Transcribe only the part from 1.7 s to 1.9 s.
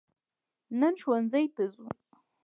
ځو